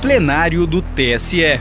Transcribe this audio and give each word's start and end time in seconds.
plenário 0.00 0.64
do 0.64 0.80
TSE. 0.80 1.60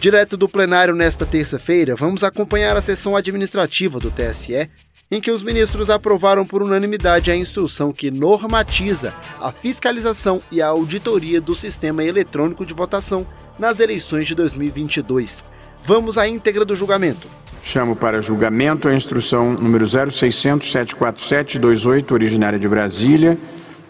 Direto 0.00 0.34
do 0.34 0.48
plenário 0.48 0.94
nesta 0.94 1.26
terça-feira, 1.26 1.94
vamos 1.94 2.24
acompanhar 2.24 2.74
a 2.74 2.80
sessão 2.80 3.14
administrativa 3.14 4.00
do 4.00 4.10
TSE, 4.10 4.70
em 5.10 5.20
que 5.20 5.30
os 5.30 5.42
ministros 5.42 5.90
aprovaram 5.90 6.46
por 6.46 6.62
unanimidade 6.62 7.30
a 7.30 7.36
instrução 7.36 7.92
que 7.92 8.10
normatiza 8.10 9.12
a 9.38 9.52
fiscalização 9.52 10.40
e 10.50 10.62
a 10.62 10.68
auditoria 10.68 11.38
do 11.38 11.54
sistema 11.54 12.02
eletrônico 12.02 12.64
de 12.64 12.72
votação 12.72 13.26
nas 13.58 13.78
eleições 13.78 14.26
de 14.26 14.34
2022. 14.34 15.44
Vamos 15.82 16.16
à 16.16 16.26
íntegra 16.26 16.64
do 16.64 16.74
julgamento. 16.74 17.28
Chamo 17.62 17.94
para 17.94 18.22
julgamento 18.22 18.88
a 18.88 18.94
instrução 18.94 19.52
número 19.52 19.84
0600-747-28, 19.84 22.12
originária 22.12 22.58
de 22.58 22.66
Brasília, 22.66 23.36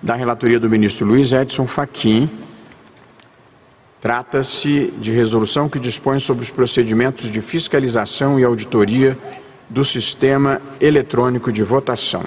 da 0.03 0.17
relatoria 0.17 0.59
do 0.59 0.69
ministro 0.69 1.07
Luiz 1.07 1.33
Edson 1.33 1.69
Fachin. 1.69 2.29
Trata-se 4.01 4.95
de 4.99 5.13
resolução 5.13 5.69
que 5.69 5.79
dispõe 5.79 6.19
sobre 6.21 6.43
os 6.43 6.51
procedimentos 6.51 7.31
de 7.31 7.43
fiscalização 7.43 8.41
e 8.41 8.45
auditoria 8.45 9.19
do 9.69 9.85
sistema 9.85 10.61
eletrônico 10.81 11.53
de 11.53 11.63
votação. 11.63 12.25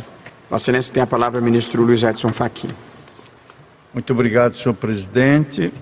Vossa 0.49 0.65
Excelência 0.65 0.93
tem 0.93 1.01
a 1.01 1.07
palavra, 1.07 1.41
ministro 1.41 1.81
Luiz 1.81 2.03
Edson 2.03 2.31
Fachin. 2.31 2.69
Muito 3.91 4.13
obrigado, 4.13 4.55
senhor 4.55 4.75
presidente. 4.75 5.73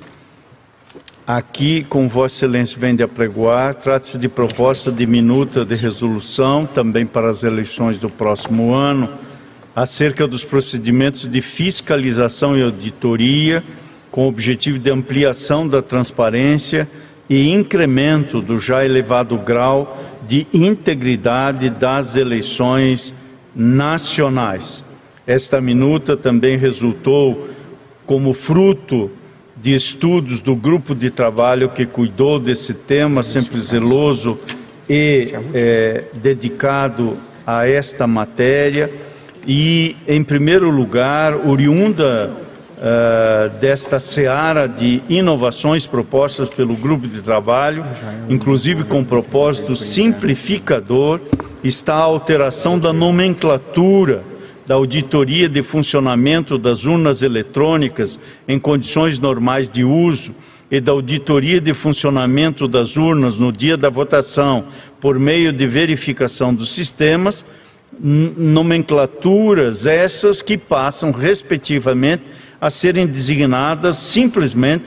Aqui, 1.27 1.83
com 1.83 2.07
Vossa 2.07 2.35
Excelência 2.35 2.77
vem 2.79 2.95
de 2.95 3.03
apregoar, 3.03 3.75
trata-se 3.75 4.17
de 4.17 4.27
proposta 4.27 4.91
de 4.91 5.05
minuta 5.05 5.63
de 5.63 5.75
resolução, 5.75 6.65
também 6.65 7.05
para 7.05 7.29
as 7.29 7.43
eleições 7.43 7.97
do 7.97 8.09
próximo 8.09 8.73
ano, 8.73 9.09
acerca 9.75 10.27
dos 10.27 10.43
procedimentos 10.43 11.27
de 11.27 11.41
fiscalização 11.41 12.57
e 12.57 12.63
auditoria, 12.63 13.63
com 14.11 14.25
o 14.25 14.27
objetivo 14.27 14.77
de 14.77 14.91
ampliação 14.91 15.67
da 15.67 15.81
transparência 15.81 16.87
e 17.29 17.49
incremento 17.49 18.41
do 18.41 18.59
já 18.59 18.85
elevado 18.85 19.37
grau 19.37 19.97
de 20.27 20.45
integridade 20.53 21.69
das 21.69 22.17
eleições 22.17 23.13
nacionais. 23.55 24.83
Esta 25.25 25.61
minuta 25.61 26.17
também 26.17 26.57
resultou 26.57 27.49
como 28.05 28.33
fruto 28.33 29.09
de 29.55 29.73
estudos 29.73 30.41
do 30.41 30.55
grupo 30.55 30.93
de 30.93 31.09
trabalho 31.09 31.69
que 31.69 31.85
cuidou 31.85 32.39
desse 32.39 32.73
tema, 32.73 33.23
sempre 33.23 33.59
zeloso 33.59 34.37
e 34.89 35.27
é, 35.53 36.03
dedicado 36.13 37.17
a 37.45 37.67
esta 37.67 38.07
matéria. 38.07 38.89
E, 39.47 39.95
em 40.07 40.23
primeiro 40.23 40.69
lugar, 40.69 41.35
oriunda 41.47 42.31
uh, 42.81 43.59
desta 43.59 43.99
seara 43.99 44.67
de 44.67 45.01
inovações 45.07 45.85
propostas 45.85 46.49
pelo 46.49 46.75
grupo 46.75 47.07
de 47.07 47.21
trabalho, 47.21 47.85
inclusive 48.27 48.83
com 48.83 49.03
propósito 49.03 49.75
simplificador, 49.75 51.21
está 51.63 51.93
a 51.95 52.03
alteração 52.03 52.79
da 52.79 52.91
nomenclatura 52.91 54.23
da 54.65 54.75
auditoria 54.75 55.49
de 55.49 55.61
funcionamento 55.63 56.57
das 56.57 56.85
urnas 56.85 57.21
eletrônicas 57.21 58.19
em 58.47 58.57
condições 58.57 59.19
normais 59.19 59.69
de 59.69 59.83
uso 59.83 60.33
e 60.69 60.79
da 60.79 60.93
auditoria 60.93 61.59
de 61.59 61.73
funcionamento 61.73 62.67
das 62.67 62.95
urnas 62.95 63.35
no 63.35 63.51
dia 63.51 63.75
da 63.75 63.89
votação 63.89 64.65
por 65.01 65.19
meio 65.19 65.51
de 65.51 65.67
verificação 65.67 66.53
dos 66.53 66.71
sistemas, 66.73 67.43
nomenclaturas 67.99 69.85
essas 69.85 70.41
que 70.41 70.57
passam, 70.57 71.11
respectivamente, 71.11 72.23
a 72.61 72.69
serem 72.69 73.07
designadas 73.07 73.97
simplesmente 73.97 74.85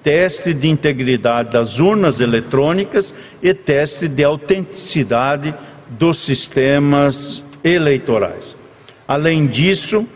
teste 0.00 0.54
de 0.54 0.68
integridade 0.68 1.50
das 1.50 1.80
urnas 1.80 2.20
eletrônicas 2.20 3.12
e 3.42 3.52
teste 3.52 4.06
de 4.06 4.22
autenticidade 4.22 5.52
dos 5.88 6.18
sistemas 6.18 7.42
eleitorais. 7.64 8.54
Além 9.08 9.48
disso, 9.48 10.06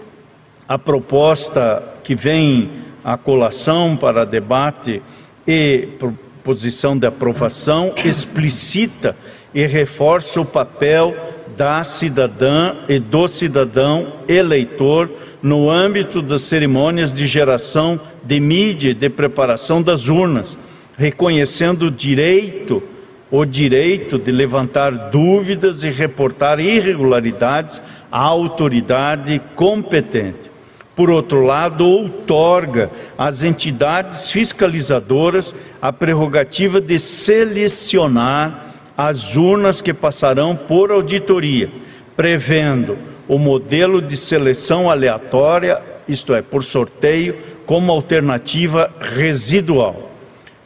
a 0.69 0.79
proposta 0.79 1.83
que 2.05 2.15
vem 2.15 2.71
à 3.03 3.17
colação 3.17 3.97
para 3.97 4.25
debate 4.25 5.03
e 5.45 5.89
proposição 5.99 6.97
de 6.97 7.09
aprovação 7.09 7.93
explicita 8.05 9.17
e 9.53 9.67
reforça 9.67 10.41
o 10.41 10.45
papel 10.45 11.17
da 11.57 11.83
cidadã 11.83 12.77
e 12.89 13.01
do 13.01 13.27
cidadão 13.27 14.13
eleitor 14.29 15.11
no 15.43 15.71
âmbito 15.71 16.21
das 16.21 16.43
cerimônias 16.43 17.13
de 17.13 17.27
geração 17.27 18.01
de 18.23 18.41
mídia 18.41 18.91
e 18.91 18.95
de 18.95 19.09
preparação 19.09 19.83
das 19.83 20.09
urnas, 20.09 20.57
reconhecendo 20.97 21.87
o 21.87 21.91
direito 21.91 22.83
o 23.31 23.45
direito 23.45 24.19
de 24.19 24.33
levantar 24.33 24.91
dúvidas 24.91 25.85
e 25.85 25.91
reportar 25.91 26.59
irregularidades 26.59 27.81
à 28.11 28.21
autoridade 28.21 29.41
competente. 29.55 30.51
Por 30.97 31.11
outro 31.11 31.45
lado, 31.45 31.87
outorga 31.87 32.91
às 33.17 33.45
entidades 33.45 34.31
fiscalizadoras 34.31 35.55
a 35.81 35.93
prerrogativa 35.93 36.81
de 36.81 36.99
selecionar 36.99 38.67
as 38.97 39.37
urnas 39.37 39.81
que 39.81 39.95
passarão 39.95 40.57
por 40.57 40.91
auditoria, 40.91 41.71
prevendo 42.17 42.99
o 43.31 43.39
modelo 43.39 44.03
de 44.03 44.17
seleção 44.17 44.91
aleatória, 44.91 45.81
isto 46.09 46.35
é, 46.35 46.43
por 46.43 46.65
sorteio, 46.65 47.37
como 47.65 47.93
alternativa 47.93 48.93
residual. 49.01 50.11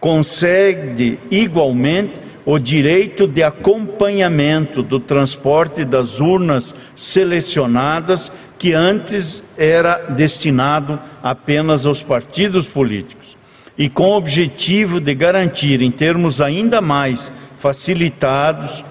Concede 0.01 1.19
igualmente 1.31 2.15
o 2.43 2.59
direito 2.59 3.27
de 3.27 3.43
acompanhamento 3.43 4.83
do 4.83 4.99
transporte 4.99 5.85
das 5.85 6.21
urnas 6.21 6.75
selecionadas, 6.97 8.33
que 8.59 8.73
antes 8.73 9.45
era 9.59 9.99
destinado 10.09 10.99
apenas 11.23 11.85
aos 11.85 12.03
partidos 12.03 12.67
políticos, 12.67 13.37
e 13.77 13.91
com 13.91 14.05
o 14.05 14.17
objetivo 14.17 15.03
de 15.03 15.15
garantir, 15.15 15.83
em 15.83 15.91
termos 15.91 16.41
ainda 16.41 16.81
mais 16.81 17.31
facilitados, 17.59 18.83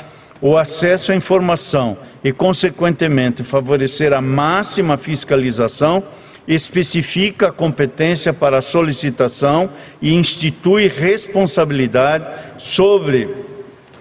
o 0.43 0.57
acesso 0.57 1.13
à 1.13 1.15
informação 1.15 1.97
e, 2.21 2.33
consequentemente, 2.33 3.45
favorecer 3.45 4.11
a 4.11 4.19
máxima 4.19 4.97
fiscalização 4.97 6.03
especifica 6.45 7.47
a 7.47 7.51
competência 7.53 8.33
para 8.33 8.57
a 8.57 8.61
solicitação 8.61 9.69
e 10.01 10.13
institui 10.13 10.89
responsabilidade 10.89 12.27
sobre 12.57 13.29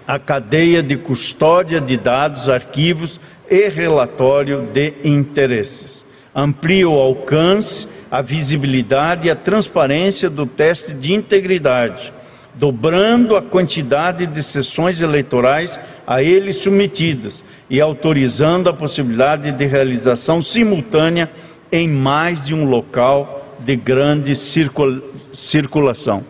a 0.05 0.19
cadeia 0.19 0.83
de 0.83 0.97
custódia 0.97 1.79
de 1.79 1.95
dados, 1.95 2.49
arquivos 2.49 3.21
e 3.49 3.69
relatório 3.69 4.67
de 4.73 4.95
interesses. 5.01 6.05
Amplia 6.35 6.89
o 6.89 6.99
alcance, 6.99 7.87
a 8.11 8.21
visibilidade 8.21 9.29
e 9.29 9.31
a 9.31 9.35
transparência 9.35 10.29
do 10.29 10.45
teste 10.45 10.93
de 10.93 11.13
integridade, 11.13 12.11
dobrando 12.55 13.35
a 13.35 13.41
quantidade 13.41 14.25
de 14.25 14.43
sessões 14.43 15.01
eleitorais 15.01 15.79
a 16.05 16.21
ele 16.21 16.53
submetidas 16.53 17.43
e 17.69 17.81
autorizando 17.81 18.69
a 18.69 18.73
possibilidade 18.73 19.51
de 19.51 19.65
realização 19.65 20.41
simultânea 20.41 21.29
em 21.71 21.87
mais 21.87 22.43
de 22.43 22.53
um 22.53 22.65
local 22.65 23.55
de 23.59 23.75
grande 23.75 24.35
circulação. 24.35 26.23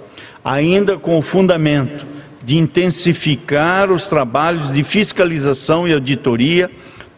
Ainda 0.44 0.98
com 0.98 1.18
o 1.18 1.22
fundamento 1.22 2.06
de 2.44 2.58
intensificar 2.58 3.92
os 3.92 4.08
trabalhos 4.08 4.72
de 4.72 4.84
fiscalização 4.84 5.88
e 5.88 5.94
auditoria, 5.94 6.70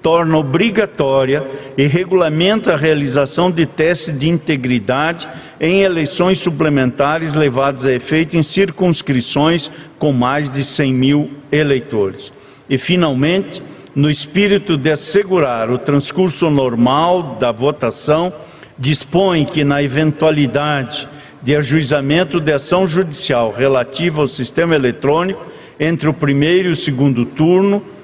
torna 0.06 0.38
obrigatória 0.38 1.44
e 1.76 1.88
regulamenta 1.88 2.74
a 2.74 2.78
realização 2.78 3.50
de 3.50 3.66
testes 3.66 4.16
de 4.16 4.30
integridade 4.30 5.28
em 5.60 5.82
eleições 5.82 6.38
suplementares 6.38 7.34
levadas 7.34 7.88
a 7.88 7.92
efeito 7.92 8.38
em 8.38 8.44
circunscrições 8.44 9.72
com 9.98 10.12
mais 10.12 10.48
de 10.48 10.63
100 10.63 10.94
mil 10.94 11.31
eleitores. 11.52 12.31
E, 12.69 12.78
finalmente, 12.78 13.63
no 13.96 14.07
espírito 14.07 14.78
de 14.78 14.92
assegurar 14.92 15.72
o 15.72 15.78
transcurso 15.80 16.51
normal 16.51 17.38
da 17.40 17.51
votação, 17.51 18.31
dispõe 18.78 19.44
que, 19.44 19.63
na 19.63 19.81
eventualidade 19.81 21.08
de 21.42 21.56
ajuizamento 21.56 22.40
de 22.40 22.54
ação 22.54 22.88
judicial 22.88 23.51
relativa 23.51 24.22
ao 24.22 24.28
sistema 24.28 24.75
eletrônico, 24.75 25.44
entre 25.80 26.08
o 26.08 26.13
primeiro 26.13 26.69
e 26.69 26.74
o 26.74 26.75
segundo 26.75 27.25
turno, 27.25 27.94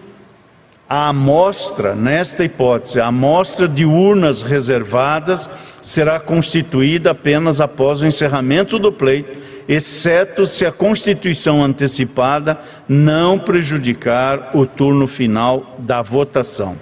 a 0.92 1.08
amostra, 1.08 1.96
nesta 1.96 2.44
hipótese, 2.44 3.00
a 3.00 3.06
amostra 3.06 3.66
de 3.66 3.86
urnas 3.86 4.42
reservadas 4.42 5.50
será 5.82 6.20
constituída 6.20 7.12
apenas 7.12 7.62
após 7.62 8.02
o 8.02 8.06
encerramento 8.06 8.78
do 8.78 8.92
pleito 8.92 9.38
exceto 9.70 10.46
se 10.46 10.66
a 10.66 10.72
constituição 10.72 11.64
antecipada 11.64 12.60
não 12.90 13.40
prejudicar 13.40 14.52
o 14.54 14.66
turno 14.66 15.08
final 15.08 15.78
da 15.80 16.02
votação. 16.02 16.76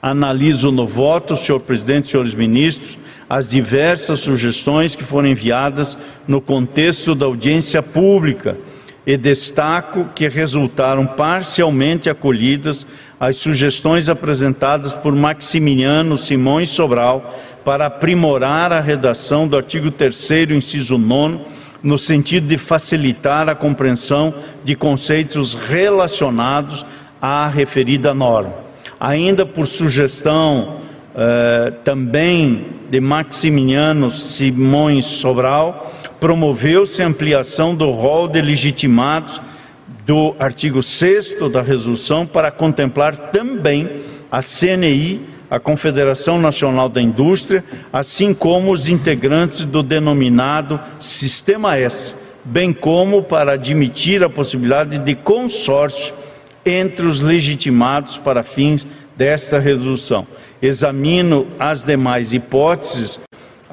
Analiso 0.00 0.72
no 0.72 0.86
voto, 0.86 1.36
senhor 1.36 1.60
presidente, 1.60 2.10
senhores 2.10 2.32
ministros, 2.32 2.96
as 3.28 3.50
diversas 3.50 4.20
sugestões 4.20 4.96
que 4.96 5.04
foram 5.04 5.28
enviadas 5.28 5.98
no 6.26 6.40
contexto 6.40 7.14
da 7.14 7.26
audiência 7.26 7.82
pública 7.82 8.56
e 9.06 9.16
destaco 9.16 10.08
que 10.14 10.28
resultaram 10.28 11.06
parcialmente 11.06 12.08
acolhidas 12.08 12.86
as 13.20 13.36
sugestões 13.36 14.08
apresentadas 14.08 14.94
por 14.94 15.14
Maximiliano 15.14 16.16
Simões 16.16 16.70
Sobral 16.70 17.34
para 17.64 17.86
aprimorar 17.86 18.72
a 18.72 18.80
redação 18.80 19.46
do 19.46 19.56
artigo 19.56 19.90
3 19.90 20.50
inciso 20.50 20.98
9 20.98 21.40
no 21.82 21.98
sentido 21.98 22.46
de 22.46 22.56
facilitar 22.56 23.48
a 23.48 23.54
compreensão 23.54 24.34
de 24.64 24.74
conceitos 24.74 25.52
relacionados 25.52 26.84
à 27.20 27.46
referida 27.46 28.14
norma. 28.14 28.54
Ainda 28.98 29.44
por 29.44 29.66
sugestão 29.66 30.76
eh, 31.14 31.72
também 31.84 32.66
de 32.90 33.00
Maximiliano 33.00 34.10
Simões 34.10 35.04
Sobral, 35.04 35.93
promoveu-se 36.24 37.02
a 37.02 37.06
ampliação 37.06 37.74
do 37.74 37.90
rol 37.90 38.26
de 38.26 38.40
legitimados 38.40 39.38
do 40.06 40.34
artigo 40.38 40.82
6 40.82 41.36
da 41.52 41.60
resolução 41.60 42.24
para 42.24 42.50
contemplar 42.50 43.14
também 43.14 44.00
a 44.32 44.40
CNI, 44.40 45.20
a 45.50 45.60
Confederação 45.60 46.40
Nacional 46.40 46.88
da 46.88 47.02
Indústria, 47.02 47.62
assim 47.92 48.32
como 48.32 48.72
os 48.72 48.88
integrantes 48.88 49.66
do 49.66 49.82
denominado 49.82 50.80
Sistema 50.98 51.76
S, 51.76 52.16
bem 52.42 52.72
como 52.72 53.22
para 53.22 53.52
admitir 53.52 54.24
a 54.24 54.30
possibilidade 54.30 54.96
de 54.96 55.14
consórcio 55.14 56.14
entre 56.64 57.04
os 57.04 57.20
legitimados 57.20 58.16
para 58.16 58.42
fins 58.42 58.86
desta 59.14 59.58
resolução. 59.58 60.26
Examino 60.62 61.46
as 61.58 61.82
demais 61.82 62.32
hipóteses 62.32 63.20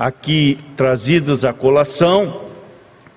aqui 0.01 0.57
trazidas 0.75 1.45
à 1.45 1.53
colação 1.53 2.42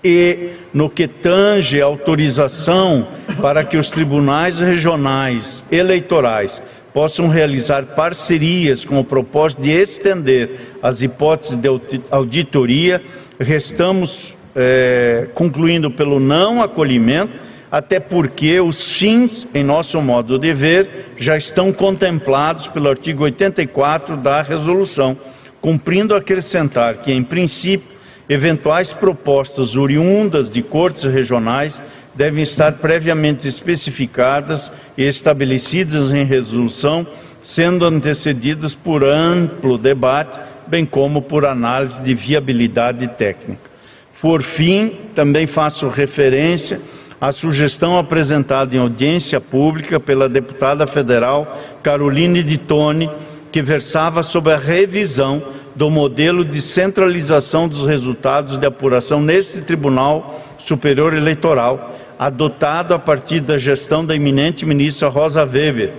e 0.04 0.50
no 0.74 0.90
que 0.90 1.08
tange 1.08 1.80
a 1.80 1.86
autorização 1.86 3.08
para 3.40 3.64
que 3.64 3.78
os 3.78 3.88
tribunais 3.90 4.60
regionais 4.60 5.64
eleitorais 5.72 6.62
possam 6.92 7.28
realizar 7.28 7.86
parcerias 7.86 8.84
com 8.84 9.00
o 9.00 9.04
propósito 9.04 9.62
de 9.62 9.70
estender 9.70 10.76
as 10.82 11.00
hipóteses 11.00 11.56
de 11.56 11.68
auditoria, 12.10 13.02
restamos 13.40 14.36
é, 14.54 15.26
concluindo 15.32 15.90
pelo 15.90 16.20
não 16.20 16.62
acolhimento, 16.62 17.32
até 17.72 17.98
porque 17.98 18.60
os 18.60 18.92
fins, 18.92 19.48
em 19.54 19.64
nosso 19.64 20.02
modo 20.02 20.38
de 20.38 20.52
ver, 20.52 21.14
já 21.16 21.34
estão 21.34 21.72
contemplados 21.72 22.68
pelo 22.68 22.90
artigo 22.90 23.24
84 23.24 24.18
da 24.18 24.42
resolução, 24.42 25.16
cumprindo 25.64 26.14
acrescentar 26.14 26.98
que, 26.98 27.10
em 27.10 27.22
princípio, 27.22 27.94
Eventuais 28.28 28.92
propostas 28.92 29.76
oriundas 29.76 30.50
de 30.50 30.62
cortes 30.62 31.04
regionais 31.04 31.82
devem 32.14 32.42
estar 32.42 32.72
previamente 32.72 33.46
especificadas 33.46 34.70
e 34.96 35.04
estabelecidas 35.04 36.10
em 36.10 36.24
resolução, 36.24 37.06
sendo 37.42 37.84
antecedidas 37.84 38.74
por 38.74 39.04
amplo 39.04 39.76
debate, 39.76 40.38
bem 40.66 40.86
como 40.86 41.20
por 41.20 41.44
análise 41.44 42.00
de 42.02 42.14
viabilidade 42.14 43.06
técnica. 43.08 43.70
Por 44.22 44.42
fim, 44.42 44.96
também 45.14 45.46
faço 45.46 45.88
referência 45.88 46.80
à 47.20 47.30
sugestão 47.30 47.98
apresentada 47.98 48.74
em 48.74 48.78
audiência 48.78 49.38
pública 49.38 50.00
pela 50.00 50.30
deputada 50.30 50.86
federal 50.86 51.58
Caroline 51.82 52.42
de 52.42 52.56
Tone, 52.56 53.10
que 53.54 53.62
versava 53.62 54.24
sobre 54.24 54.52
a 54.52 54.58
revisão 54.58 55.40
do 55.76 55.88
modelo 55.88 56.44
de 56.44 56.60
centralização 56.60 57.68
dos 57.68 57.86
resultados 57.86 58.58
de 58.58 58.66
apuração 58.66 59.22
nesse 59.22 59.62
Tribunal 59.62 60.42
Superior 60.58 61.14
Eleitoral, 61.14 61.94
adotado 62.18 62.94
a 62.94 62.98
partir 62.98 63.38
da 63.38 63.56
gestão 63.56 64.04
da 64.04 64.12
eminente 64.12 64.66
ministra 64.66 65.06
Rosa 65.08 65.44
Weber, 65.44 65.92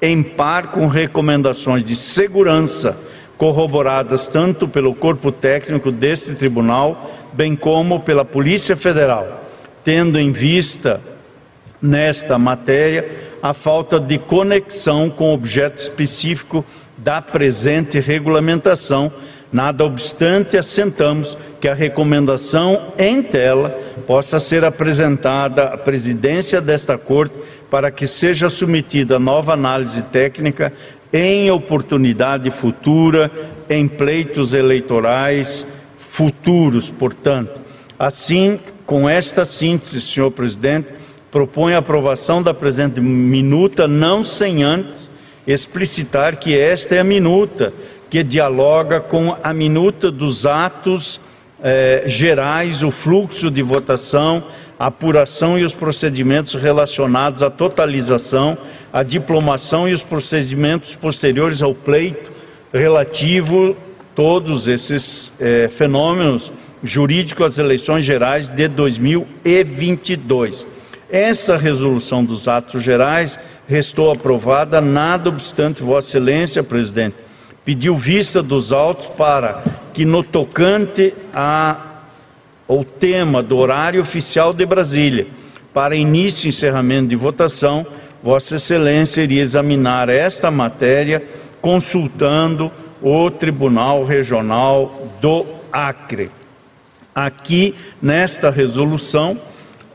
em 0.00 0.22
par 0.22 0.68
com 0.68 0.86
recomendações 0.86 1.82
de 1.82 1.96
segurança 1.96 2.96
corroboradas 3.36 4.28
tanto 4.28 4.68
pelo 4.68 4.94
corpo 4.94 5.32
técnico 5.32 5.90
deste 5.90 6.36
tribunal, 6.36 7.10
bem 7.32 7.56
como 7.56 7.98
pela 7.98 8.24
Polícia 8.24 8.76
Federal, 8.76 9.50
tendo 9.82 10.16
em 10.16 10.30
vista 10.30 11.00
nesta 11.82 12.38
matéria 12.38 13.30
a 13.42 13.54
falta 13.54 13.98
de 13.98 14.18
conexão 14.18 15.08
com 15.08 15.30
o 15.30 15.34
objeto 15.34 15.78
específico 15.78 16.64
da 17.02 17.20
presente 17.22 17.98
regulamentação. 17.98 19.12
Nada 19.52 19.84
obstante, 19.84 20.56
assentamos 20.56 21.36
que 21.60 21.68
a 21.68 21.74
recomendação 21.74 22.92
em 22.96 23.22
tela 23.22 23.70
possa 24.06 24.38
ser 24.38 24.64
apresentada 24.64 25.64
à 25.64 25.76
presidência 25.76 26.60
desta 26.60 26.96
Corte 26.96 27.36
para 27.70 27.90
que 27.90 28.06
seja 28.06 28.48
submetida 28.48 29.18
nova 29.18 29.54
análise 29.54 30.02
técnica 30.02 30.72
em 31.12 31.50
oportunidade 31.50 32.50
futura, 32.50 33.30
em 33.68 33.88
pleitos 33.88 34.52
eleitorais 34.52 35.66
futuros, 35.96 36.90
portanto. 36.90 37.60
Assim, 37.98 38.60
com 38.86 39.08
esta 39.08 39.44
síntese, 39.44 40.00
senhor 40.00 40.30
presidente, 40.30 40.92
propõe 41.30 41.74
a 41.74 41.78
aprovação 41.78 42.42
da 42.42 42.54
presente 42.54 43.00
minuta, 43.00 43.86
não 43.88 44.22
sem 44.22 44.62
antes 44.62 45.09
explicitar 45.52 46.36
que 46.36 46.56
esta 46.58 46.94
é 46.96 47.00
a 47.00 47.04
minuta 47.04 47.72
que 48.08 48.22
dialoga 48.22 49.00
com 49.00 49.36
a 49.42 49.54
minuta 49.54 50.10
dos 50.10 50.44
atos 50.44 51.20
eh, 51.62 52.02
gerais, 52.06 52.82
o 52.82 52.90
fluxo 52.90 53.50
de 53.50 53.62
votação, 53.62 54.42
a 54.78 54.86
apuração 54.86 55.58
e 55.58 55.64
os 55.64 55.74
procedimentos 55.74 56.54
relacionados 56.54 57.42
à 57.42 57.50
totalização, 57.50 58.58
à 58.92 59.02
diplomação 59.02 59.88
e 59.88 59.92
os 59.92 60.02
procedimentos 60.02 60.96
posteriores 60.96 61.62
ao 61.62 61.74
pleito 61.74 62.32
relativo 62.72 63.76
todos 64.14 64.66
esses 64.68 65.32
eh, 65.38 65.68
fenômenos 65.68 66.52
jurídicos 66.82 67.46
às 67.46 67.58
eleições 67.58 68.04
gerais 68.04 68.48
de 68.48 68.66
2022. 68.68 70.66
Essa 71.10 71.56
resolução 71.56 72.24
dos 72.24 72.46
atos 72.46 72.84
gerais 72.84 73.36
restou 73.66 74.12
aprovada, 74.12 74.80
nada 74.80 75.28
obstante 75.28 75.82
Vossa 75.82 76.08
Excelência, 76.08 76.62
presidente, 76.62 77.16
pediu 77.64 77.96
vista 77.96 78.40
dos 78.40 78.70
autos 78.70 79.08
para 79.08 79.64
que, 79.92 80.04
no 80.04 80.22
tocante 80.22 81.12
a, 81.34 81.76
ao 82.68 82.84
tema 82.84 83.42
do 83.42 83.56
horário 83.56 84.00
oficial 84.00 84.52
de 84.52 84.64
Brasília, 84.64 85.26
para 85.74 85.96
início 85.96 86.46
e 86.46 86.50
encerramento 86.50 87.08
de 87.08 87.16
votação, 87.16 87.84
Vossa 88.22 88.54
Excelência 88.54 89.22
iria 89.22 89.42
examinar 89.42 90.08
esta 90.08 90.48
matéria 90.48 91.24
consultando 91.60 92.70
o 93.02 93.30
Tribunal 93.30 94.04
Regional 94.04 95.08
do 95.20 95.44
Acre. 95.72 96.30
Aqui, 97.12 97.74
nesta 98.00 98.48
resolução, 98.50 99.36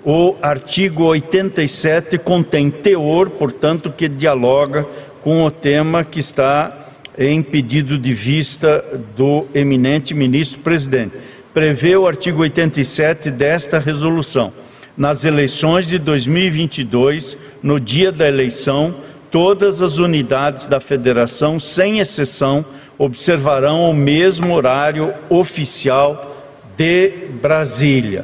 o 0.05 0.35
artigo 0.39 1.05
87 1.05 2.19
contém 2.19 2.69
teor, 2.69 3.31
portanto, 3.31 3.89
que 3.89 4.07
dialoga 4.07 4.85
com 5.23 5.43
o 5.43 5.49
tema 5.49 6.03
que 6.03 6.19
está 6.19 6.89
em 7.17 7.41
pedido 7.41 7.97
de 7.97 8.13
vista 8.13 8.85
do 9.17 9.47
eminente 9.55 10.13
ministro 10.13 10.59
presidente. 10.59 11.17
Prevê 11.51 11.97
o 11.97 12.05
artigo 12.05 12.41
87 12.41 13.31
desta 13.31 13.79
resolução. 13.79 14.53
Nas 14.95 15.25
eleições 15.25 15.87
de 15.87 15.97
2022, 15.97 17.35
no 17.63 17.79
dia 17.79 18.11
da 18.11 18.27
eleição, 18.27 18.93
todas 19.31 19.81
as 19.81 19.97
unidades 19.97 20.67
da 20.67 20.79
federação, 20.79 21.59
sem 21.59 21.97
exceção, 21.97 22.63
observarão 22.95 23.89
o 23.89 23.93
mesmo 23.93 24.53
horário 24.53 25.11
oficial 25.29 26.35
de 26.77 27.09
Brasília. 27.41 28.23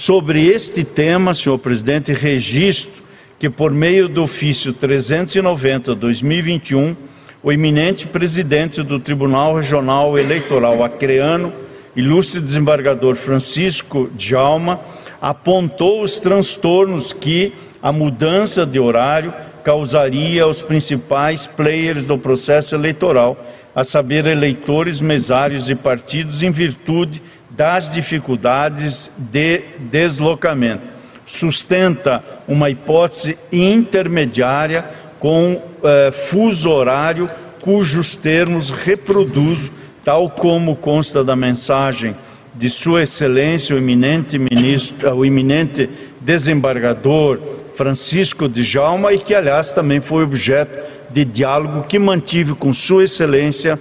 Sobre 0.00 0.46
este 0.46 0.82
tema, 0.82 1.34
senhor 1.34 1.58
presidente, 1.58 2.14
registro 2.14 3.02
que, 3.38 3.50
por 3.50 3.70
meio 3.70 4.08
do 4.08 4.22
ofício 4.22 4.72
390-2021, 4.72 6.96
o 7.42 7.52
eminente 7.52 8.06
presidente 8.06 8.82
do 8.82 8.98
Tribunal 8.98 9.56
Regional 9.56 10.18
Eleitoral 10.18 10.82
Acreano, 10.82 11.52
ilustre 11.94 12.40
desembargador 12.40 13.14
Francisco 13.14 14.08
Djalma, 14.16 14.80
apontou 15.20 16.02
os 16.02 16.18
transtornos 16.18 17.12
que 17.12 17.52
a 17.82 17.92
mudança 17.92 18.64
de 18.64 18.80
horário 18.80 19.34
causaria 19.62 20.44
aos 20.44 20.62
principais 20.62 21.46
players 21.46 22.04
do 22.04 22.16
processo 22.16 22.74
eleitoral, 22.74 23.36
a 23.74 23.84
saber, 23.84 24.26
eleitores, 24.26 25.02
mesários 25.02 25.68
e 25.68 25.74
partidos, 25.74 26.42
em 26.42 26.50
virtude 26.50 27.20
das 27.50 27.90
dificuldades 27.90 29.10
de 29.16 29.62
deslocamento. 29.78 30.82
Sustenta 31.26 32.24
uma 32.46 32.70
hipótese 32.70 33.38
intermediária 33.52 34.84
com 35.18 35.60
eh, 35.84 36.10
fuso 36.10 36.70
horário 36.70 37.30
cujos 37.60 38.16
termos 38.16 38.70
reproduz 38.70 39.70
tal 40.02 40.30
como 40.30 40.74
consta 40.74 41.22
da 41.22 41.36
mensagem 41.36 42.16
de 42.54 42.68
Sua 42.68 43.02
Excelência, 43.02 43.76
o 43.76 43.78
eminente 43.78 44.38
ministro, 44.38 45.14
o 45.14 45.24
eminente 45.24 45.88
desembargador 46.20 47.38
Francisco 47.74 48.48
de 48.48 48.62
Jalma, 48.62 49.12
e 49.12 49.18
que, 49.18 49.34
aliás, 49.34 49.72
também 49.72 50.00
foi 50.00 50.24
objeto 50.24 50.78
de 51.10 51.24
diálogo 51.24 51.84
que 51.84 51.98
mantive 51.98 52.54
com 52.54 52.72
Sua 52.72 53.04
Excelência 53.04 53.78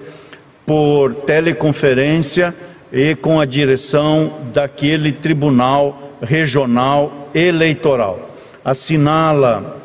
por 0.65 1.15
teleconferência 1.15 2.53
e 2.91 3.15
com 3.15 3.39
a 3.39 3.46
direção 3.46 4.34
daquele 4.53 5.12
Tribunal 5.12 6.15
Regional 6.22 7.29
Eleitoral. 7.34 8.29
Assinala 8.63 9.77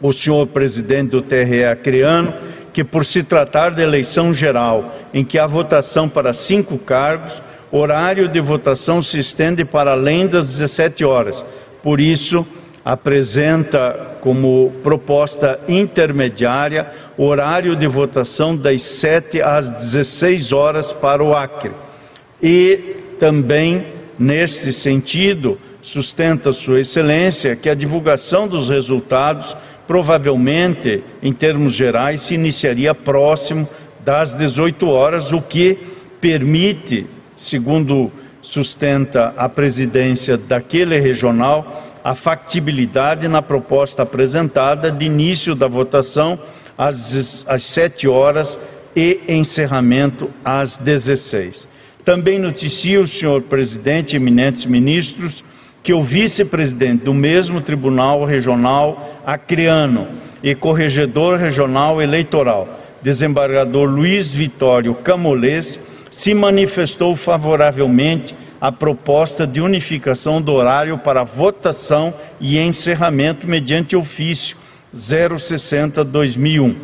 o 0.00 0.12
senhor 0.12 0.46
presidente 0.46 1.10
do 1.10 1.22
TRE 1.22 1.64
acreano 1.64 2.34
que, 2.72 2.82
por 2.84 3.04
se 3.04 3.22
tratar 3.22 3.70
de 3.70 3.82
eleição 3.82 4.32
geral, 4.32 4.94
em 5.12 5.24
que 5.24 5.38
há 5.38 5.46
votação 5.46 6.08
para 6.08 6.32
cinco 6.32 6.78
cargos, 6.78 7.42
horário 7.70 8.28
de 8.28 8.40
votação 8.40 9.02
se 9.02 9.18
estende 9.18 9.64
para 9.64 9.92
além 9.92 10.26
das 10.26 10.46
17 10.46 11.04
horas. 11.04 11.44
Por 11.82 12.00
isso, 12.00 12.46
apresenta 12.84 14.16
como 14.20 14.72
proposta 14.82 15.60
intermediária 15.68 16.88
horário 17.16 17.76
de 17.76 17.86
votação 17.86 18.56
das 18.56 18.82
7 18.82 19.42
às 19.42 19.70
16 19.70 20.52
horas 20.52 20.92
para 20.92 21.22
o 21.22 21.34
Acre. 21.34 21.72
E 22.42 22.96
também, 23.18 23.86
neste 24.18 24.72
sentido, 24.72 25.58
sustenta 25.82 26.52
Sua 26.52 26.80
Excelência 26.80 27.56
que 27.56 27.68
a 27.68 27.74
divulgação 27.74 28.46
dos 28.46 28.68
resultados, 28.68 29.56
provavelmente, 29.86 31.02
em 31.22 31.32
termos 31.32 31.74
gerais, 31.74 32.20
se 32.20 32.34
iniciaria 32.34 32.94
próximo 32.94 33.68
das 34.04 34.34
18 34.34 34.88
horas, 34.88 35.32
o 35.32 35.40
que 35.42 35.78
permite, 36.20 37.06
segundo 37.36 38.10
sustenta 38.42 39.34
a 39.36 39.48
presidência 39.48 40.36
daquele 40.36 40.98
regional, 40.98 41.86
a 42.02 42.14
factibilidade 42.14 43.28
na 43.28 43.42
proposta 43.42 44.02
apresentada 44.02 44.90
de 44.90 45.04
início 45.04 45.54
da 45.54 45.68
votação 45.68 46.38
às, 46.76 47.44
às 47.46 47.62
7 47.64 48.08
horas 48.08 48.58
e 48.96 49.20
encerramento 49.28 50.30
às 50.44 50.78
16. 50.78 51.68
Também 52.04 52.38
noticia 52.38 53.00
o 53.00 53.06
senhor 53.06 53.42
presidente, 53.42 54.16
eminentes 54.16 54.64
ministros, 54.64 55.44
que 55.82 55.92
o 55.92 56.02
vice-presidente 56.02 57.04
do 57.04 57.14
mesmo 57.14 57.60
Tribunal 57.60 58.24
Regional 58.24 59.20
Acreano 59.26 60.06
e 60.42 60.54
corregedor 60.54 61.38
regional 61.38 62.00
eleitoral, 62.00 62.80
desembargador 63.02 63.88
Luiz 63.88 64.32
Vitório 64.32 64.94
Camolês, 64.94 65.78
se 66.10 66.34
manifestou 66.34 67.14
favoravelmente 67.14 68.34
à 68.60 68.70
proposta 68.70 69.46
de 69.46 69.60
unificação 69.60 70.40
do 70.40 70.52
horário 70.52 70.98
para 70.98 71.22
votação 71.22 72.12
e 72.40 72.58
encerramento 72.58 73.46
mediante 73.46 73.96
ofício 73.96 74.56
060-2001. 74.94 76.74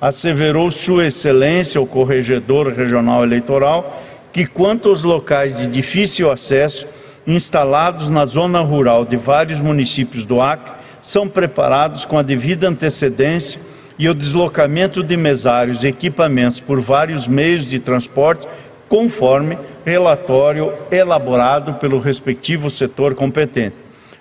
Asseverou 0.00 0.70
Sua 0.70 1.06
Excelência, 1.06 1.80
o 1.80 1.86
Corregedor 1.86 2.68
Regional 2.68 3.22
Eleitoral, 3.22 4.02
que 4.36 4.44
quanto 4.44 4.90
aos 4.90 5.02
locais 5.02 5.56
de 5.56 5.66
difícil 5.66 6.30
acesso, 6.30 6.86
instalados 7.26 8.10
na 8.10 8.26
zona 8.26 8.60
rural 8.60 9.02
de 9.02 9.16
vários 9.16 9.58
municípios 9.60 10.26
do 10.26 10.42
Acre, 10.42 10.74
são 11.00 11.26
preparados 11.26 12.04
com 12.04 12.18
a 12.18 12.22
devida 12.22 12.68
antecedência 12.68 13.58
e 13.98 14.06
o 14.06 14.14
deslocamento 14.14 15.02
de 15.02 15.16
mesários 15.16 15.82
e 15.82 15.86
equipamentos 15.86 16.60
por 16.60 16.82
vários 16.82 17.26
meios 17.26 17.64
de 17.64 17.78
transporte, 17.78 18.46
conforme 18.90 19.56
relatório 19.86 20.70
elaborado 20.90 21.72
pelo 21.72 21.98
respectivo 21.98 22.68
setor 22.68 23.14
competente. 23.14 23.76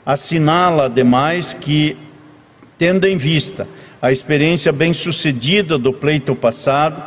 Assinala, 0.05 0.85
ademais, 0.85 1.53
que, 1.53 1.97
tendo 2.77 3.05
em 3.05 3.17
vista 3.17 3.67
a 4.01 4.13
experiência 4.13 4.71
bem-sucedida 4.71 5.77
do 5.77 5.91
pleito 5.91 6.33
passado, 6.33 7.03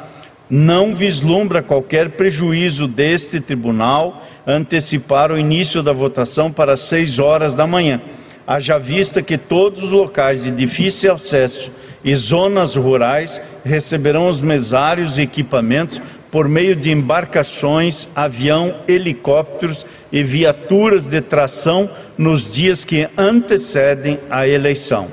não 0.50 0.94
vislumbra 0.94 1.62
qualquer 1.62 2.10
prejuízo 2.10 2.88
deste 2.88 3.40
tribunal 3.40 4.24
antecipar 4.46 5.30
o 5.30 5.38
início 5.38 5.82
da 5.82 5.92
votação 5.92 6.50
para 6.50 6.76
seis 6.76 7.18
horas 7.18 7.52
da 7.52 7.66
manhã, 7.66 8.00
haja 8.46 8.78
vista 8.78 9.20
que 9.20 9.36
todos 9.36 9.84
os 9.84 9.92
locais 9.92 10.44
de 10.44 10.50
difícil 10.50 11.12
acesso 11.12 11.70
e 12.02 12.14
zonas 12.14 12.76
rurais 12.76 13.40
receberão 13.64 14.28
os 14.28 14.40
mesários 14.40 15.18
e 15.18 15.22
equipamentos 15.22 16.00
por 16.30 16.48
meio 16.48 16.76
de 16.76 16.90
embarcações, 16.90 18.08
avião, 18.14 18.74
helicópteros 18.86 19.86
e 20.12 20.22
viaturas 20.22 21.06
de 21.06 21.20
tração 21.20 21.90
nos 22.16 22.52
dias 22.52 22.84
que 22.84 23.08
antecedem 23.16 24.18
a 24.30 24.46
eleição. 24.46 25.08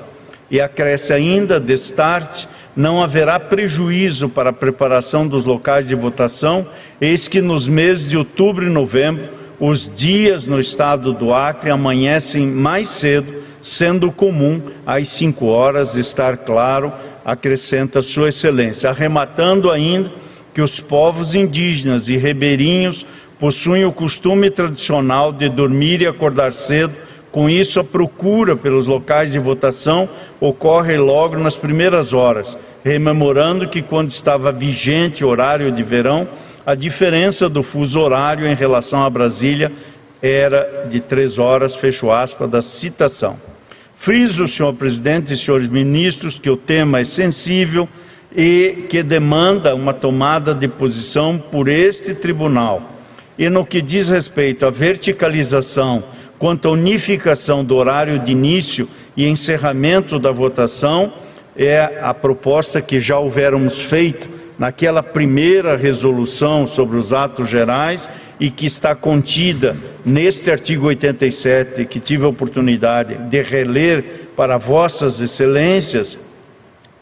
E 0.51 0.59
acresce 0.61 1.13
ainda, 1.13 1.59
destarte, 1.59 2.47
não 2.75 3.01
haverá 3.01 3.39
prejuízo 3.39 4.27
para 4.27 4.49
a 4.49 4.53
preparação 4.53 5.27
dos 5.27 5.45
locais 5.45 5.87
de 5.87 5.95
votação, 5.95 6.67
eis 6.99 7.27
que 7.27 7.41
nos 7.41 7.67
meses 7.67 8.09
de 8.09 8.17
outubro 8.17 8.65
e 8.65 8.69
novembro, 8.69 9.29
os 9.59 9.89
dias 9.89 10.45
no 10.45 10.59
estado 10.59 11.13
do 11.13 11.33
Acre 11.33 11.69
amanhecem 11.69 12.45
mais 12.45 12.89
cedo, 12.89 13.33
sendo 13.61 14.11
comum 14.11 14.61
às 14.85 15.07
5 15.07 15.45
horas 15.45 15.95
estar 15.95 16.37
claro, 16.37 16.91
acrescenta 17.23 18.01
Sua 18.01 18.29
Excelência, 18.29 18.89
arrematando 18.89 19.71
ainda 19.71 20.11
que 20.53 20.61
os 20.61 20.79
povos 20.79 21.33
indígenas 21.33 22.09
e 22.09 22.17
ribeirinhos 22.17 23.05
possuem 23.39 23.85
o 23.85 23.91
costume 23.91 24.49
tradicional 24.49 25.31
de 25.31 25.49
dormir 25.49 26.01
e 26.01 26.07
acordar 26.07 26.53
cedo 26.53 27.04
com 27.35 27.49
isso, 27.49 27.81
a 27.81 27.83
procura 27.83 28.55
pelos 28.55 28.87
locais 28.87 29.33
de 29.33 29.39
votação 29.39 30.07
ocorre 30.39 30.95
logo 30.95 31.37
nas 31.37 31.57
primeiras 31.57 32.13
horas, 32.13 32.57
rememorando 32.81 33.67
que 33.67 33.81
quando 33.81 34.09
estava 34.09 34.53
vigente 34.53 35.21
o 35.21 35.27
horário 35.27 35.69
de 35.69 35.83
verão, 35.83 36.29
a 36.65 36.73
diferença 36.75 37.49
do 37.49 37.61
fuso 37.61 37.99
horário 37.99 38.47
em 38.47 38.55
relação 38.55 39.03
a 39.03 39.09
Brasília 39.09 39.69
era 40.21 40.87
de 40.89 41.01
três 41.01 41.37
horas, 41.37 41.75
fecho 41.75 42.09
aspas, 42.09 42.49
da 42.49 42.61
citação. 42.61 43.35
Friso, 43.97 44.47
senhor 44.47 44.73
presidente 44.73 45.33
e 45.33 45.37
senhores 45.37 45.67
ministros, 45.67 46.39
que 46.39 46.49
o 46.49 46.55
tema 46.55 47.01
é 47.01 47.03
sensível 47.03 47.85
e 48.33 48.85
que 48.87 49.03
demanda 49.03 49.75
uma 49.75 49.91
tomada 49.91 50.55
de 50.55 50.69
posição 50.69 51.37
por 51.37 51.67
este 51.67 52.15
tribunal. 52.15 52.81
E 53.37 53.49
no 53.49 53.65
que 53.65 53.81
diz 53.81 54.07
respeito 54.07 54.65
à 54.65 54.69
verticalização 54.69 56.01
quanto 56.37 56.67
à 56.67 56.71
unificação 56.71 57.63
do 57.63 57.75
horário 57.75 58.19
de 58.19 58.31
início 58.31 58.87
e 59.15 59.27
encerramento 59.27 60.19
da 60.19 60.31
votação, 60.31 61.13
é 61.55 61.99
a 62.01 62.13
proposta 62.13 62.81
que 62.81 62.99
já 62.99 63.17
houvéramos 63.17 63.79
feito 63.79 64.29
naquela 64.57 65.03
primeira 65.03 65.75
resolução 65.75 66.65
sobre 66.65 66.97
os 66.97 67.13
atos 67.13 67.49
gerais 67.49 68.09
e 68.39 68.49
que 68.49 68.65
está 68.65 68.95
contida 68.95 69.75
neste 70.05 70.51
artigo 70.51 70.87
87, 70.87 71.85
que 71.85 71.99
tive 71.99 72.25
a 72.25 72.29
oportunidade 72.29 73.15
de 73.15 73.41
reler 73.41 74.29
para 74.35 74.57
vossas 74.57 75.21
excelências, 75.21 76.17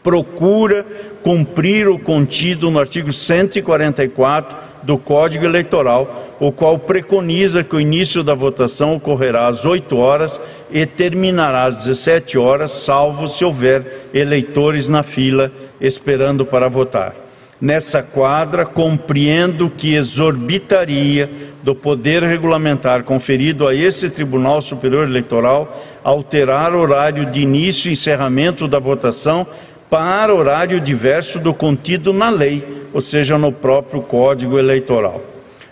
procura 0.02 0.84
cumprir 1.22 1.88
o 1.88 1.98
contido 1.98 2.70
no 2.70 2.78
artigo 2.78 3.12
144 3.12 4.73
do 4.84 4.98
Código 4.98 5.44
Eleitoral, 5.44 6.36
o 6.38 6.52
qual 6.52 6.78
preconiza 6.78 7.64
que 7.64 7.74
o 7.74 7.80
início 7.80 8.22
da 8.22 8.34
votação 8.34 8.94
ocorrerá 8.94 9.46
às 9.46 9.64
8 9.64 9.96
horas 9.96 10.40
e 10.70 10.84
terminará 10.84 11.64
às 11.64 11.76
17 11.76 12.38
horas, 12.38 12.70
salvo 12.70 13.26
se 13.26 13.44
houver 13.44 14.08
eleitores 14.12 14.88
na 14.88 15.02
fila 15.02 15.50
esperando 15.80 16.44
para 16.44 16.68
votar. 16.68 17.14
Nessa 17.60 18.02
quadra, 18.02 18.66
compreendo 18.66 19.70
que 19.70 19.94
exorbitaria 19.94 21.30
do 21.62 21.74
poder 21.74 22.22
regulamentar 22.22 23.04
conferido 23.04 23.66
a 23.66 23.74
esse 23.74 24.10
Tribunal 24.10 24.60
Superior 24.60 25.08
Eleitoral 25.08 25.82
alterar 26.02 26.74
o 26.74 26.80
horário 26.80 27.24
de 27.24 27.40
início 27.40 27.88
e 27.88 27.92
encerramento 27.92 28.68
da 28.68 28.78
votação 28.78 29.46
para 29.94 30.34
horário 30.34 30.80
diverso 30.80 31.38
do 31.38 31.54
contido 31.54 32.12
na 32.12 32.28
lei, 32.28 32.66
ou 32.92 33.00
seja, 33.00 33.38
no 33.38 33.52
próprio 33.52 34.02
Código 34.02 34.58
Eleitoral. 34.58 35.22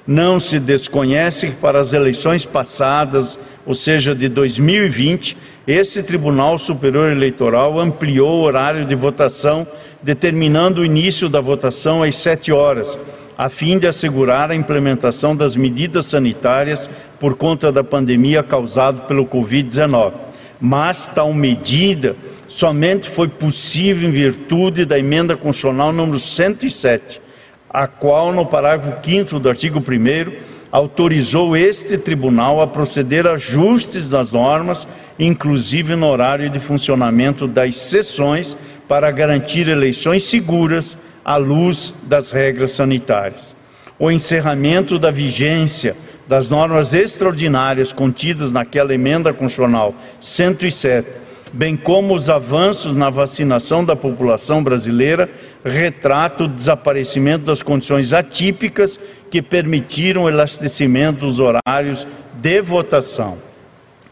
Não 0.07 0.38
se 0.38 0.61
desconhece 0.61 1.49
que 1.49 1.57
para 1.57 1.81
as 1.81 1.93
eleições 1.93 2.47
passadas, 2.47 3.37
ou 3.67 3.75
seja, 3.75 4.14
de 4.14 4.29
2020, 4.29 5.37
esse 5.67 6.05
Tribunal 6.05 6.57
Superior 6.57 7.11
Eleitoral 7.11 7.81
ampliou 7.81 8.38
o 8.38 8.45
horário 8.45 8.85
de 8.85 8.95
votação, 8.95 9.67
determinando 10.00 10.83
o 10.83 10.85
início 10.85 11.29
da 11.29 11.41
votação 11.41 12.05
às 12.05 12.14
sete 12.14 12.52
horas, 12.52 12.97
a 13.37 13.49
fim 13.49 13.76
de 13.76 13.88
assegurar 13.88 14.52
a 14.52 14.55
implementação 14.55 15.35
das 15.35 15.57
medidas 15.57 16.07
sanitárias 16.07 16.88
por 17.19 17.35
conta 17.35 17.73
da 17.73 17.83
pandemia 17.83 18.41
causada 18.41 19.00
pelo 19.00 19.26
Covid-19. 19.26 20.12
Mas 20.61 21.09
tal 21.09 21.35
medida 21.35 22.14
somente 22.54 23.09
foi 23.09 23.28
possível 23.28 24.09
em 24.09 24.12
virtude 24.12 24.85
da 24.85 24.99
emenda 24.99 25.37
constitucional 25.37 25.92
número 25.92 26.18
107, 26.18 27.21
a 27.68 27.87
qual, 27.87 28.30
no 28.30 28.44
parágrafo 28.44 28.99
5 29.02 29.38
do 29.38 29.49
artigo 29.49 29.78
1, 29.80 30.32
autorizou 30.71 31.56
este 31.56 31.97
tribunal 31.97 32.61
a 32.61 32.66
proceder 32.66 33.26
a 33.26 33.32
ajustes 33.32 34.11
das 34.11 34.32
normas, 34.32 34.87
inclusive 35.18 35.97
no 35.97 36.06
horário 36.06 36.50
de 36.50 36.61
funcionamento 36.61 37.49
das 37.49 37.76
sessões, 37.76 38.56
para 38.87 39.11
garantir 39.11 39.68
eleições 39.68 40.25
seguras 40.25 40.97
à 41.25 41.37
luz 41.37 41.94
das 42.02 42.30
regras 42.30 42.73
sanitárias. 42.73 43.56
O 43.99 44.11
encerramento 44.11 44.99
da 44.99 45.11
vigência 45.11 45.97
das 46.28 46.50
normas 46.50 46.92
extraordinárias 46.92 47.92
contidas 47.92 48.52
naquela 48.52 48.94
emenda 48.94 49.32
constitucional 49.32 49.94
107, 50.21 51.22
bem 51.52 51.76
como 51.76 52.14
os 52.14 52.30
avanços 52.30 52.97
na 52.97 53.11
vacinação 53.11 53.85
da 53.85 53.94
população 53.94 54.62
brasileira, 54.62 55.28
retrata 55.64 56.44
o 56.44 56.49
desaparecimento 56.49 57.44
das 57.44 57.62
condições 57.62 58.12
atípicas 58.12 58.99
que 59.30 59.42
permitiram 59.42 60.25
o 60.25 60.28
elastecimento 60.28 61.26
dos 61.26 61.38
horários 61.38 62.06
de 62.35 62.62
votação. 62.62 63.38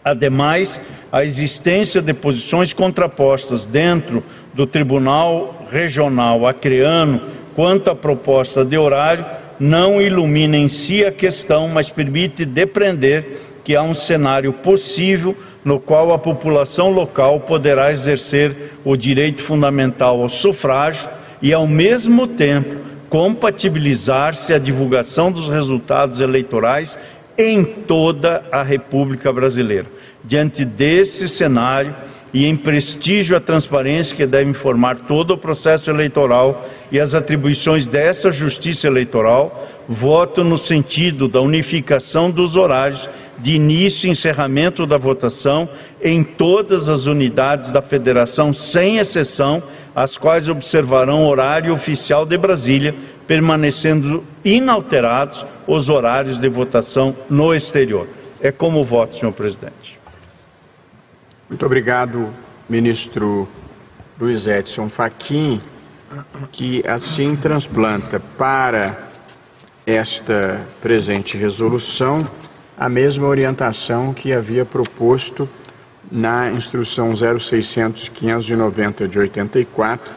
Ademais, 0.05 0.81
a 1.11 1.25
existência 1.25 2.01
de 2.01 2.15
posições 2.15 2.73
contrapostas 2.73 3.67
dentro 3.67 4.23
do 4.55 4.67
Tribunal 4.67 5.67
Regional 5.71 6.47
Acreano 6.47 7.21
quanto 7.55 7.91
à 7.91 7.95
proposta 7.95 8.65
de 8.65 8.79
horário 8.79 9.25
não 9.59 10.01
ilumina 10.01 10.57
em 10.57 10.69
si 10.69 11.05
a 11.05 11.13
questão, 11.13 11.69
mas 11.69 11.91
permite 11.91 12.47
depreender 12.47 13.41
que 13.63 13.77
há 13.77 13.83
um 13.83 13.95
cenário 13.95 14.53
possível 14.53 15.37
no 15.65 15.79
qual 15.79 16.13
a 16.13 16.19
população 16.19 16.91
local 16.91 17.41
poderá 17.41 17.91
exercer 17.91 18.73
o 18.85 18.97
direito 18.97 19.43
fundamental 19.43 20.23
ao 20.23 20.29
sufrágio 20.29 21.09
e, 21.43 21.53
ao 21.53 21.67
mesmo 21.67 22.27
tempo, 22.27 22.77
compatibilizar-se 23.09 24.55
a 24.55 24.59
divulgação 24.59 25.31
dos 25.33 25.49
resultados 25.49 26.21
eleitorais 26.21 26.99
em 27.37 27.65
toda 27.65 28.45
a 28.53 28.63
República 28.63 29.33
Brasileira. 29.33 29.87
Diante 30.25 30.65
desse 30.65 31.29
cenário, 31.29 31.95
e 32.33 32.47
em 32.47 32.57
prestígio 32.57 33.37
à 33.37 33.41
transparência 33.41 34.17
que 34.17 34.27
deve 34.27 34.51
informar 34.51 35.01
todo 35.01 35.33
o 35.33 35.39
processo 35.39 35.91
eleitoral 35.91 36.69
e 36.91 37.01
as 37.01 37.15
atribuições 37.15 37.87
dessa 37.87 38.31
Justiça 38.31 38.87
Eleitoral, 38.87 39.69
voto 39.89 40.45
no 40.45 40.57
sentido 40.57 41.27
da 41.27 41.41
unificação 41.41 42.31
dos 42.31 42.55
horários 42.55 43.09
de 43.41 43.55
início 43.55 44.07
e 44.07 44.11
encerramento 44.11 44.87
da 44.87 44.99
votação 44.99 45.69
em 46.03 46.23
todas 46.23 46.89
as 46.89 47.07
unidades 47.07 47.73
da 47.73 47.81
Federação, 47.81 48.53
sem 48.53 48.99
exceção, 48.99 49.63
as 49.95 50.19
quais 50.19 50.49
observarão 50.49 51.25
o 51.25 51.29
horário 51.29 51.73
oficial 51.73 52.27
de 52.27 52.37
Brasília, 52.37 52.95
permanecendo 53.27 54.25
inalterados 54.45 55.45
os 55.67 55.89
horários 55.89 56.39
de 56.39 56.49
votação 56.49 57.17
no 57.29 57.55
exterior. 57.55 58.07
É 58.41 58.51
como 58.51 58.85
voto, 58.85 59.17
senhor 59.17 59.33
presidente. 59.33 59.99
Muito 61.49 61.65
obrigado, 61.65 62.29
ministro 62.69 63.49
Luiz 64.19 64.47
Edson 64.47 64.89
Fachin, 64.89 65.61
que 66.53 66.83
assim 66.87 67.37
transplanta 67.37 68.21
para 68.37 69.09
esta 69.87 70.61
presente 70.81 71.37
resolução 71.37 72.21
a 72.81 72.89
mesma 72.89 73.27
orientação 73.27 74.15
que 74.15 74.33
havia 74.33 74.65
proposto 74.65 75.47
na 76.11 76.51
instrução 76.51 77.13
0600-590 77.13 79.07
de 79.07 79.19
84, 79.19 80.11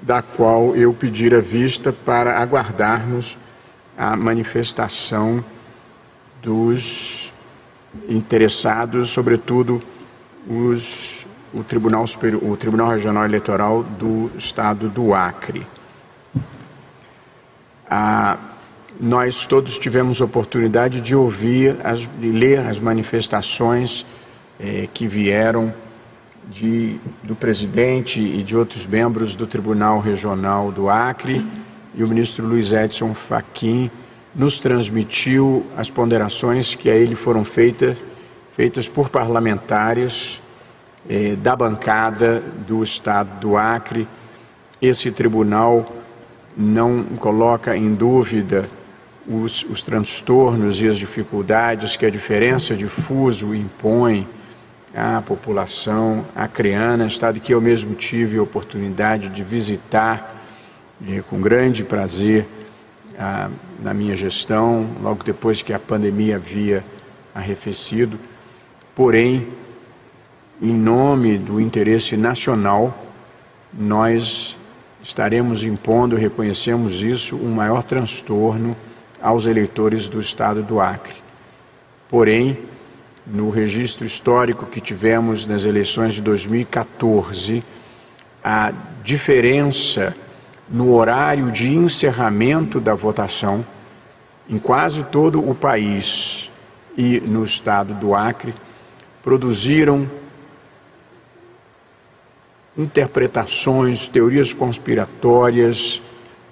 da 0.00 0.22
qual 0.22 0.76
eu 0.76 0.94
pedira 0.94 1.40
vista 1.40 1.92
para 1.92 2.40
aguardarmos 2.40 3.36
a 3.96 4.16
manifestação 4.16 5.44
dos 6.40 7.32
interessados, 8.08 9.10
sobretudo 9.10 9.82
os, 10.48 11.26
o, 11.52 11.64
Tribunal 11.64 12.06
Superior, 12.06 12.44
o 12.44 12.56
Tribunal 12.56 12.90
Regional 12.90 13.24
Eleitoral 13.24 13.82
do 13.82 14.30
Estado 14.38 14.88
do 14.88 15.12
Acre. 15.12 15.66
Ah, 17.90 18.38
nós 19.00 19.46
todos 19.46 19.78
tivemos 19.78 20.20
oportunidade 20.20 21.00
de 21.00 21.14
ouvir, 21.14 21.76
as, 21.84 22.00
de 22.00 22.32
ler 22.32 22.66
as 22.66 22.80
manifestações 22.80 24.04
eh, 24.58 24.88
que 24.92 25.06
vieram 25.06 25.72
de, 26.50 26.98
do 27.22 27.36
presidente 27.36 28.20
e 28.20 28.42
de 28.42 28.56
outros 28.56 28.86
membros 28.86 29.34
do 29.34 29.46
Tribunal 29.46 30.00
Regional 30.00 30.72
do 30.72 30.88
Acre, 30.88 31.46
e 31.94 32.02
o 32.02 32.08
ministro 32.08 32.46
Luiz 32.46 32.72
Edson 32.72 33.14
Fachin 33.14 33.90
nos 34.34 34.58
transmitiu 34.58 35.66
as 35.76 35.88
ponderações 35.88 36.74
que 36.74 36.90
a 36.90 36.94
ele 36.94 37.14
foram 37.14 37.44
feitas 37.44 37.96
feitas 38.58 38.88
por 38.88 39.08
parlamentares 39.08 40.40
eh, 41.08 41.36
da 41.36 41.54
bancada 41.54 42.42
do 42.66 42.82
Estado 42.82 43.38
do 43.38 43.56
Acre. 43.56 44.08
Esse 44.82 45.12
tribunal 45.12 45.86
não 46.56 47.04
coloca 47.04 47.76
em 47.76 47.94
dúvida 47.94 48.68
os, 49.28 49.62
os 49.64 49.82
transtornos 49.82 50.80
e 50.80 50.88
as 50.88 50.96
dificuldades 50.96 51.96
que 51.96 52.06
a 52.06 52.10
diferença 52.10 52.74
de 52.74 52.86
fuso 52.86 53.54
impõe 53.54 54.26
à 54.94 55.20
população 55.20 56.24
acreana, 56.34 57.06
estado 57.06 57.38
que 57.38 57.52
eu 57.52 57.60
mesmo 57.60 57.94
tive 57.94 58.38
a 58.38 58.42
oportunidade 58.42 59.28
de 59.28 59.44
visitar 59.44 60.42
eh, 61.06 61.22
com 61.28 61.40
grande 61.40 61.84
prazer 61.84 62.46
na 63.82 63.92
minha 63.92 64.16
gestão, 64.16 64.88
logo 65.02 65.24
depois 65.24 65.60
que 65.60 65.72
a 65.72 65.78
pandemia 65.78 66.36
havia 66.36 66.84
arrefecido. 67.34 68.18
Porém, 68.94 69.48
em 70.62 70.72
nome 70.72 71.36
do 71.36 71.60
interesse 71.60 72.16
nacional, 72.16 72.96
nós 73.72 74.56
estaremos 75.02 75.64
impondo, 75.64 76.14
reconhecemos 76.14 77.02
isso, 77.02 77.36
um 77.36 77.52
maior 77.52 77.82
transtorno 77.82 78.76
aos 79.22 79.46
eleitores 79.46 80.08
do 80.08 80.20
estado 80.20 80.62
do 80.62 80.80
Acre. 80.80 81.14
Porém, 82.08 82.58
no 83.26 83.50
registro 83.50 84.06
histórico 84.06 84.66
que 84.66 84.80
tivemos 84.80 85.46
nas 85.46 85.64
eleições 85.64 86.14
de 86.14 86.22
2014, 86.22 87.62
a 88.42 88.72
diferença 89.02 90.16
no 90.68 90.94
horário 90.94 91.50
de 91.50 91.74
encerramento 91.74 92.80
da 92.80 92.94
votação 92.94 93.64
em 94.48 94.58
quase 94.58 95.02
todo 95.04 95.46
o 95.46 95.54
país 95.54 96.50
e 96.96 97.20
no 97.20 97.44
estado 97.44 97.92
do 97.94 98.14
Acre 98.14 98.54
produziram 99.22 100.08
interpretações, 102.76 104.06
teorias 104.06 104.52
conspiratórias 104.52 106.00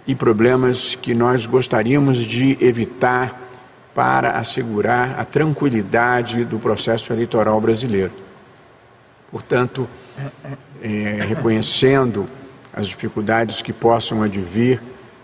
e 0.06 0.14
problemas 0.14 0.94
que 0.94 1.14
nós 1.14 1.46
gostaríamos 1.46 2.18
de 2.18 2.56
evitar 2.60 3.42
para 3.94 4.32
assegurar 4.32 5.18
a 5.18 5.24
tranquilidade 5.24 6.44
do 6.44 6.58
processo 6.58 7.12
eleitoral 7.12 7.60
brasileiro. 7.60 8.12
Portanto, 9.30 9.88
é, 10.82 11.18
reconhecendo 11.26 12.28
as 12.72 12.86
dificuldades 12.86 13.62
que 13.62 13.72
possam 13.72 14.22
advir, 14.22 14.80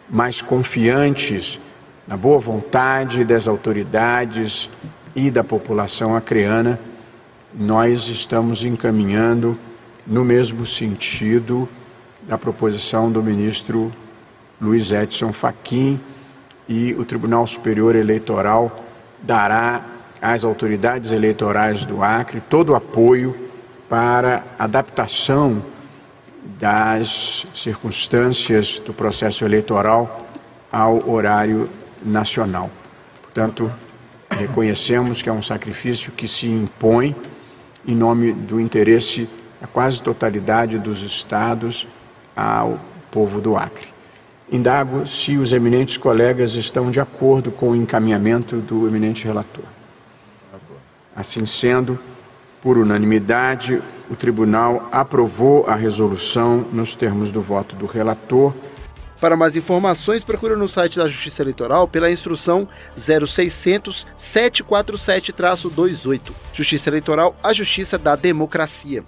mas 0.08 0.40
confiantes 0.40 1.60
na 2.08 2.16
boa 2.16 2.38
vontade 2.38 3.24
das 3.24 3.46
autoridades 3.46 4.68
e 5.14 5.30
da 5.30 5.44
população 5.44 6.16
acreana, 6.16 6.80
nós 7.54 8.08
estamos 8.08 8.64
encaminhando 8.64 9.58
no 10.06 10.24
mesmo 10.24 10.66
sentido 10.66 11.68
da 12.26 12.38
proposição 12.38 13.12
do 13.12 13.22
ministro 13.22 13.92
Luiz 14.62 14.92
Edson 14.92 15.32
Fachin 15.32 15.98
e 16.68 16.94
o 16.94 17.04
Tribunal 17.04 17.44
Superior 17.48 17.96
Eleitoral 17.96 18.84
dará 19.20 19.84
às 20.20 20.44
autoridades 20.44 21.10
eleitorais 21.10 21.84
do 21.84 22.00
Acre 22.00 22.40
todo 22.40 22.70
o 22.70 22.76
apoio 22.76 23.36
para 23.88 24.44
adaptação 24.56 25.60
das 26.60 27.44
circunstâncias 27.52 28.78
do 28.78 28.94
processo 28.94 29.44
eleitoral 29.44 30.28
ao 30.70 31.10
horário 31.10 31.68
nacional. 32.00 32.70
Portanto, 33.20 33.70
reconhecemos 34.30 35.20
que 35.20 35.28
é 35.28 35.32
um 35.32 35.42
sacrifício 35.42 36.12
que 36.12 36.28
se 36.28 36.46
impõe 36.46 37.16
em 37.84 37.96
nome 37.96 38.32
do 38.32 38.60
interesse 38.60 39.28
da 39.60 39.66
quase 39.66 40.00
totalidade 40.00 40.78
dos 40.78 41.02
estados 41.02 41.86
ao 42.36 42.78
povo 43.10 43.40
do 43.40 43.56
Acre. 43.56 43.91
Indago 44.50 45.06
se 45.06 45.36
os 45.36 45.52
eminentes 45.52 45.96
colegas 45.96 46.54
estão 46.54 46.90
de 46.90 47.00
acordo 47.00 47.50
com 47.50 47.70
o 47.70 47.76
encaminhamento 47.76 48.56
do 48.56 48.86
eminente 48.86 49.24
relator. 49.24 49.64
Assim 51.14 51.46
sendo, 51.46 51.98
por 52.60 52.78
unanimidade, 52.78 53.82
o 54.10 54.16
tribunal 54.16 54.88
aprovou 54.92 55.66
a 55.66 55.74
resolução 55.74 56.66
nos 56.72 56.94
termos 56.94 57.30
do 57.30 57.40
voto 57.40 57.76
do 57.76 57.86
relator 57.86 58.52
Para 59.22 59.36
mais 59.36 59.56
informações, 59.56 60.24
procure 60.24 60.56
no 60.56 60.66
site 60.66 60.98
da 60.98 61.06
Justiça 61.06 61.42
Eleitoral 61.42 61.86
pela 61.86 62.10
instrução 62.10 62.66
0600 62.96 64.04
747-28. 64.18 66.32
Justiça 66.52 66.90
Eleitoral, 66.90 67.36
a 67.40 67.52
justiça 67.52 67.96
da 67.96 68.16
democracia. 68.16 69.04